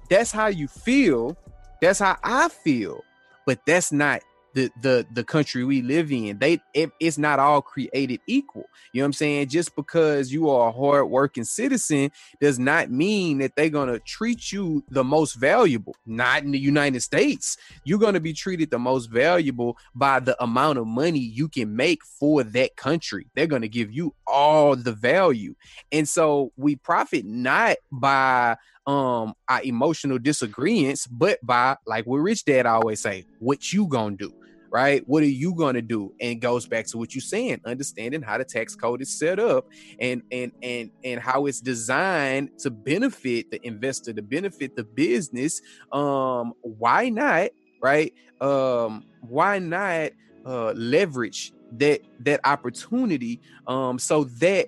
[0.08, 1.36] that's how you feel.
[1.82, 3.04] That's how I feel.
[3.44, 4.22] But that's not
[4.54, 6.38] the the the country we live in.
[6.38, 8.64] They it, it's not all created equal.
[8.92, 9.48] You know what I'm saying?
[9.48, 14.84] Just because you are a hardworking citizen does not mean that they're gonna treat you
[14.90, 15.94] the most valuable.
[16.06, 17.56] Not in the United States.
[17.84, 22.04] You're gonna be treated the most valuable by the amount of money you can make
[22.04, 23.26] for that country.
[23.34, 25.54] They're gonna give you all the value.
[25.92, 32.44] And so we profit not by um our emotional disagreements, but by like what Rich
[32.44, 34.32] Dad always say, what you gonna do,
[34.74, 35.04] right?
[35.06, 36.12] What are you gonna do?
[36.20, 39.66] And goes back to what you're saying, understanding how the tax code is set up
[40.00, 45.60] and and and and how it's designed to benefit the investor, to benefit the business.
[45.92, 48.12] Um, why not, right?
[48.40, 50.10] Um, why not
[50.44, 54.66] uh leverage that that opportunity um so that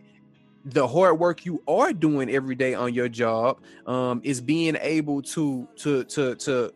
[0.65, 5.23] the hard work you are doing every day on your job um, is being able
[5.23, 6.73] to to to to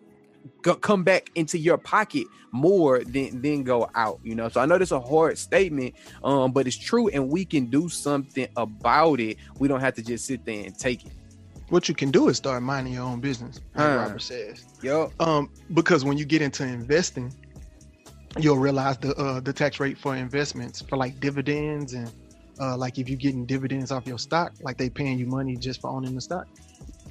[0.62, 4.20] go, come back into your pocket more than than go out.
[4.22, 7.44] You know, so I know that's a hard statement, um, but it's true, and we
[7.44, 9.38] can do something about it.
[9.58, 11.12] We don't have to just sit there and take it.
[11.68, 13.96] What you can do is start minding your own business, like Huh.
[13.98, 14.64] Robert says.
[14.82, 17.32] Yo, Um, because when you get into investing,
[18.38, 22.12] you'll realize the uh, the tax rate for investments for like dividends and
[22.60, 25.80] uh, like if you're getting dividends off your stock, like they paying you money just
[25.80, 26.46] for owning the stock.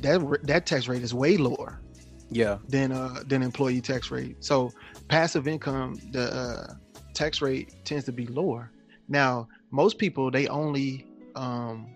[0.02, 1.82] That that tax rate is way lower
[2.32, 4.44] yeah, than uh than employee tax rate.
[4.44, 4.74] So
[5.08, 6.74] passive income, the uh,
[7.14, 8.72] tax rate tends to be lower.
[9.08, 11.88] Now, most people they only um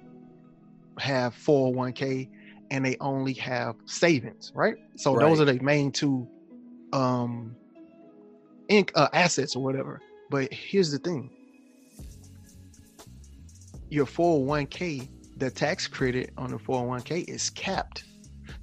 [0.99, 2.29] have 401k
[2.71, 4.75] and they only have savings, right?
[4.95, 6.27] So those are the main two
[6.91, 7.55] um
[8.69, 10.01] inc- uh, assets or whatever.
[10.29, 11.29] But here's the thing.
[13.89, 18.05] Your 401k, the tax credit on the 401k is capped.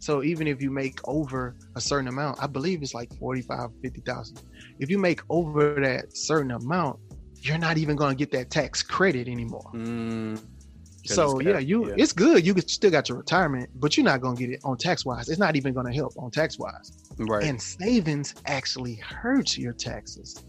[0.01, 4.43] So even if you make over a certain amount, I believe it's like 45, 50,000.
[4.79, 6.99] If you make over that certain amount,
[7.43, 9.71] you're not even going to get that tax credit anymore.
[9.75, 10.41] Mm,
[11.05, 11.95] So yeah, you yeah.
[11.99, 12.45] it's good.
[12.47, 15.29] You still got your retirement, but you're not going to get it on tax wise.
[15.29, 16.93] It's not even going to help on tax wise.
[17.19, 17.45] right.
[17.45, 20.43] And savings actually hurts your taxes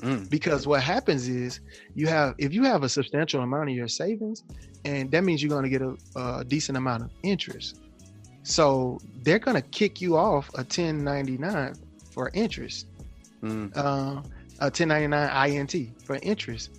[0.00, 1.60] Mm, because what happens is
[1.94, 4.44] you have if you have a substantial amount of your savings
[4.84, 7.80] and that means you're going to get a, a decent amount of interest
[8.48, 11.74] so they're going to kick you off a 1099
[12.10, 12.86] for interest
[13.42, 14.22] mm, uh,
[14.60, 16.70] a 1099 int for interest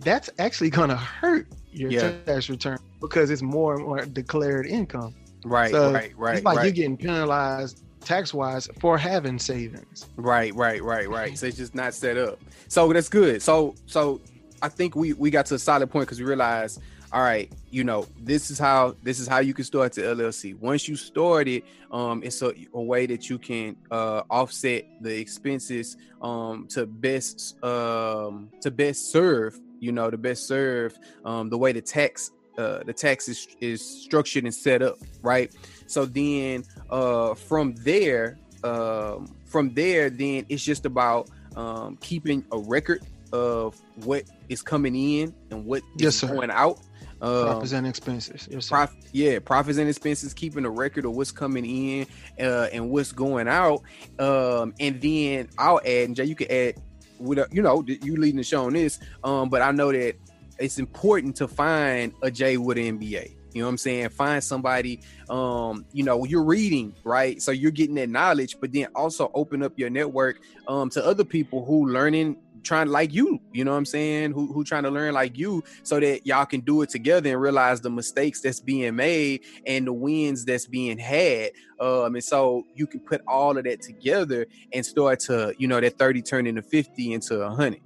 [0.00, 2.12] that's actually going to hurt your Yeah.
[2.26, 6.56] tax return because it's more and more declared income right, So, right, right, it's like
[6.58, 6.64] right.
[6.64, 11.38] you're getting penalized tax wise for having savings Right, right, right, right.
[11.38, 12.38] So it's just not set up.
[12.68, 13.40] So that's good.
[13.42, 14.20] So so
[14.62, 16.80] I think we we got to a solid point because we realized,
[17.12, 20.56] all right, you know, this is how this is how you can start the LLC.
[20.58, 25.18] Once you start it, um, it's a, a way that you can uh offset the
[25.18, 31.58] expenses um to best um to best serve, you know, to best serve um the
[31.58, 35.50] way the tax uh, the tax is, is structured and set up, right?
[35.86, 42.58] So then uh, from there, um, from there, then it's just about um, keeping a
[42.58, 43.00] record
[43.32, 46.78] of what is coming in and what Yes, is going out.
[47.22, 48.48] Um, Profits and expenses.
[48.68, 52.06] Prof- yeah, profits and expenses, keeping a record of what's coming in
[52.40, 53.82] uh, and what's going out.
[54.18, 56.74] Um, and then I'll add, and Jay, you can add,
[57.18, 58.98] with a, you know, you leading the show on this.
[59.22, 60.16] Um, but I know that
[60.58, 63.36] it's important to find a Jay with an MBA.
[63.52, 64.08] You know what I'm saying?
[64.10, 67.40] Find somebody, um, you know, you're reading, right?
[67.40, 71.24] So you're getting that knowledge, but then also open up your network um to other
[71.24, 74.32] people who learning trying like you, you know what I'm saying?
[74.32, 77.40] Who who trying to learn like you so that y'all can do it together and
[77.40, 81.50] realize the mistakes that's being made and the wins that's being had.
[81.80, 85.80] Um, and so you can put all of that together and start to, you know,
[85.80, 87.80] that 30 turn into 50 into a hundred.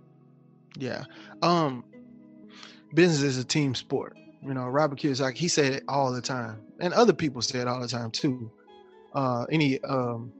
[0.79, 1.05] Yeah.
[1.42, 1.85] Um
[2.94, 4.16] business is a team sport.
[4.46, 6.59] You know, Robert Kiyosaki, he said it all the time.
[6.80, 8.50] And other people say it all the time too.
[9.14, 10.33] Uh any um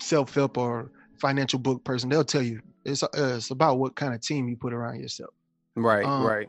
[0.00, 4.20] self-help or financial book person, they'll tell you it's uh, it's about what kind of
[4.22, 5.30] team you put around yourself.
[5.76, 6.48] Right, Um, right.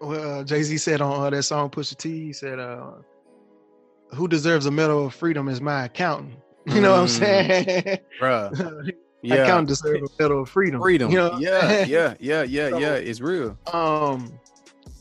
[0.00, 2.92] Well, uh, Jay Z said on uh, that song Pusha T, he said, uh,
[4.14, 7.66] "Who deserves a medal of freedom is my accountant." You know what I'm Mm.
[7.66, 7.98] saying?
[8.20, 8.92] Bruh.
[9.22, 9.36] Yeah.
[9.36, 10.80] Accountant deserves a medal of freedom.
[10.80, 11.10] Freedom.
[11.10, 11.38] You know?
[11.38, 12.94] Yeah, yeah, yeah, yeah, So- yeah.
[12.94, 13.56] It's real.
[13.72, 14.32] um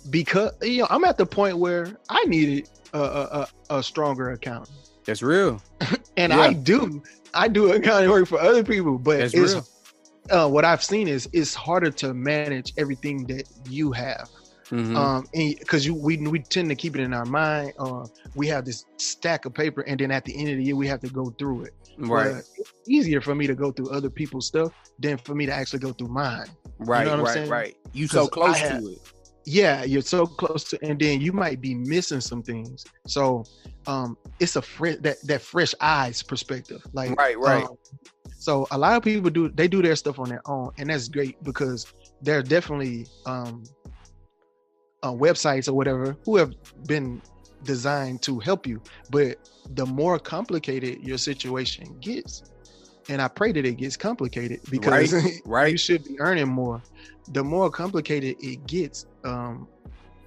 [0.09, 4.31] because you know i'm at the point where i needed a a, a, a stronger
[4.31, 5.61] accountant That's real.
[6.17, 6.39] and Yeah.
[6.39, 7.03] i do
[7.35, 9.65] i do accounting work for other people but That's it's real.
[10.45, 14.27] uh, what i've seen is it's harder to manage everything that you have
[14.71, 14.95] Mhm.
[14.95, 18.05] um because you we, we tend to keep it in our mind uh
[18.35, 20.87] we have this stack of paper and then at the end of the year we
[20.87, 21.73] have to go through it
[22.09, 25.53] right, it's easier for me to go through other people's stuff than for me to
[25.53, 26.45] actually go through mine
[26.79, 27.77] right, what I'm right, right.
[27.93, 28.99] You so close have- to it.
[29.45, 33.43] yeah you're so close to and then you might be missing some things so
[33.87, 37.65] um it's a fresh that that fresh eyes perspective like Right, right.
[37.65, 37.75] um,
[38.37, 41.07] so a lot of people do they do their stuff on their own and that's
[41.07, 41.85] great because
[42.21, 43.63] there are definitely um
[45.03, 46.51] uh, websites or whatever who have
[46.85, 47.21] been
[47.63, 49.37] designed to help you but
[49.75, 52.43] the more complicated your situation gets
[53.09, 55.13] and i pray that it gets complicated because
[55.45, 56.81] Right, you should be earning more.
[57.29, 59.67] The more complicated it gets, um,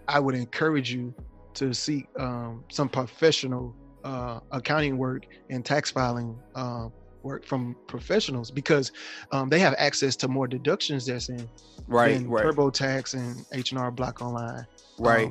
[0.09, 1.15] I would encourage you
[1.55, 6.89] to seek um, some professional uh, accounting work and tax filing uh,
[7.23, 8.93] work from professionals because
[9.33, 11.49] um, they have access to more deductions that's in
[11.87, 14.67] Right, than right, TurboTax and H and R Block Online.
[14.99, 15.31] right.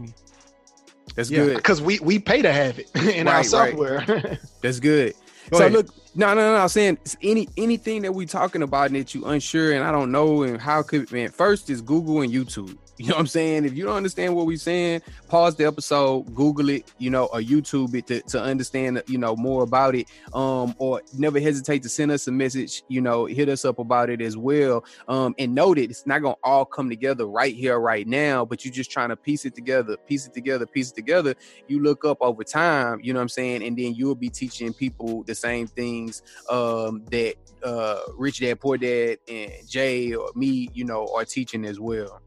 [1.15, 1.55] That's yeah, good.
[1.57, 3.45] because we we pay to have it in our Right, right.
[3.45, 4.39] software.
[4.61, 5.13] That's good.
[5.51, 5.73] Go so ahead.
[5.73, 9.13] look, no, no, no, I'm saying it's any anything that we're talking about and that
[9.13, 12.77] you unsure and I don't know and how could man first is Google and YouTube.
[12.97, 13.65] You know what I'm saying?
[13.65, 17.39] If you don't understand what we're saying, pause the episode, Google it, you know, or
[17.39, 20.07] YouTube it to, to understand, you know, more about it.
[20.33, 24.11] Um, or never hesitate to send us a message, you know, hit us up about
[24.11, 24.85] it as well.
[25.07, 28.63] Um, and know that it's not gonna all come together right here, right now, but
[28.63, 31.33] you're just trying to piece it together, piece it together, piece it together.
[31.67, 34.71] You look up over time, you know what I'm saying, and then you'll be teaching
[34.71, 40.69] people the same things um that uh Rich Dad Poor Dad and Jay or me,
[40.73, 42.21] you know, are teaching as well.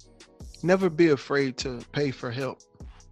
[0.66, 2.58] Never be afraid to pay for help.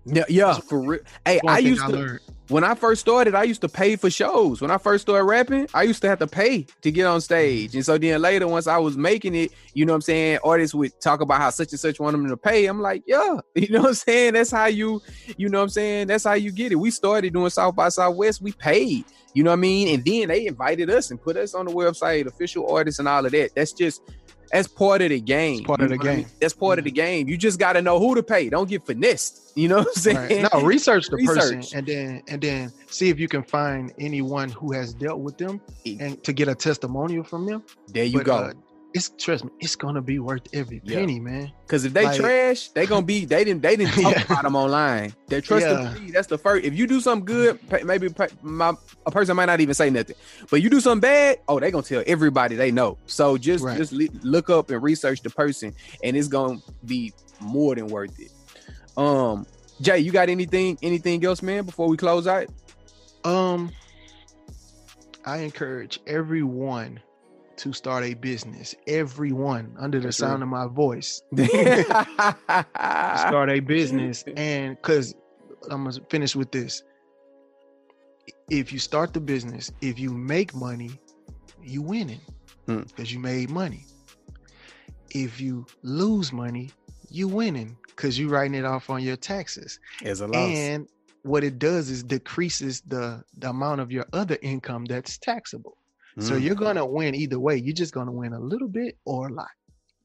[0.04, 1.00] Yeah, yeah, for real.
[1.24, 2.20] Hey, I used I to learned.
[2.48, 4.60] when I first started, I used to pay for shows.
[4.60, 7.76] When I first started rapping, I used to have to pay to get on stage.
[7.76, 10.74] And so then later, once I was making it, you know what I'm saying, artists
[10.74, 12.66] would talk about how such and such want them to pay.
[12.66, 14.34] I'm like, yeah, you know what I'm saying?
[14.34, 15.00] That's how you,
[15.36, 16.08] you know what I'm saying?
[16.08, 16.74] That's how you get it.
[16.74, 19.94] We started doing South by Southwest, we paid, you know what I mean?
[19.94, 23.24] And then they invited us and put us on the website, official artists and all
[23.24, 23.54] of that.
[23.54, 24.02] That's just
[24.52, 25.64] that's part of the game.
[25.64, 26.16] part of the know I mean?
[26.24, 26.30] game.
[26.40, 27.28] That's part of the game.
[27.28, 28.48] You just gotta know who to pay.
[28.48, 29.52] Don't get finessed.
[29.56, 30.42] You know what I'm saying?
[30.42, 30.52] Right.
[30.52, 31.36] No, research the Research.
[31.36, 35.38] person and then and then see if you can find anyone who has dealt with
[35.38, 37.62] them and to get a testimonial from them.
[37.88, 38.34] There you But, go.
[38.36, 38.52] uh,
[38.94, 40.98] it's trust me, it's gonna be worth every Yeah.
[41.00, 41.50] penny, man.
[41.66, 44.22] Because if they Like- trash, they gonna be they didn't they didn't talk Yeah.
[44.22, 45.12] about them online.
[45.26, 45.92] They trust Yeah.
[45.98, 46.64] the That's the first.
[46.64, 48.08] If you do something good, maybe
[48.42, 48.72] my,
[49.04, 50.14] a person might not even say nothing.
[50.50, 52.96] But you do something bad, oh, they gonna tell everybody they know.
[53.06, 53.76] So just Right.
[53.76, 58.30] just look up and research the person, and it's gonna be more than worth it.
[58.96, 59.44] Um,
[59.80, 61.64] Jay, you got anything anything else, man?
[61.64, 62.46] Before we close out,
[63.24, 63.70] Um,
[65.24, 67.00] I encourage everyone
[67.58, 68.74] to start a business.
[68.86, 70.42] Everyone under the That's sound right.
[70.42, 74.24] of my voice, start a business.
[74.36, 75.14] And because
[75.70, 76.82] I'm gonna finish with this.
[78.50, 80.90] If you start the business, if you make money,
[81.62, 82.20] you winning
[82.66, 82.80] Hmm.
[82.82, 83.84] because you made money.
[85.10, 86.70] If you lose money,
[87.10, 89.78] you winning because you're writing it off on your taxes.
[90.02, 90.56] As a loss.
[90.56, 90.88] And
[91.22, 95.76] what it does is decreases the, the amount of your other income that's taxable.
[96.18, 96.64] So you're mm-hmm.
[96.64, 97.56] gonna win either way.
[97.56, 99.48] You're just gonna win a little bit or a lot.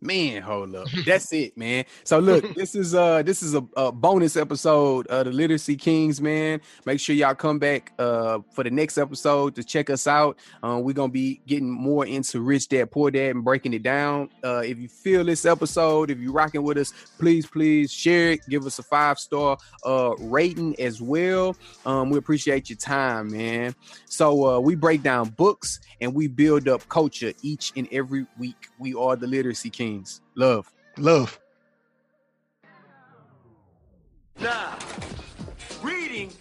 [0.01, 0.87] Man, hold up.
[1.05, 1.83] That's it, man.
[2.05, 6.21] So look, this is uh this is a, a bonus episode of the Literacy Kings,
[6.21, 6.61] man.
[6.85, 10.39] Make sure y'all come back uh for the next episode to check us out.
[10.63, 14.29] Um, we're gonna be getting more into Rich Dad Poor Dad and breaking it down.
[14.41, 18.39] Uh, if you feel this episode, if you're rocking with us, please, please share it.
[18.47, 21.57] Give us a five star uh rating as well.
[21.85, 23.75] Um, we appreciate your time, man.
[24.05, 28.69] So uh, we break down books and we build up culture each and every week.
[28.77, 29.88] We are the Literacy Kings.
[30.35, 30.71] Love.
[30.97, 31.39] Love.
[34.39, 34.77] Now,
[35.81, 36.31] reading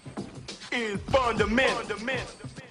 [0.72, 1.96] is fundamental.
[1.96, 2.67] fundamental.